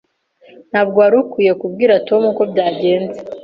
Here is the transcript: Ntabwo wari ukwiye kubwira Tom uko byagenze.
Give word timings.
Ntabwo 0.69 0.97
wari 1.03 1.15
ukwiye 1.23 1.53
kubwira 1.61 1.93
Tom 2.07 2.21
uko 2.31 2.41
byagenze. 2.51 3.17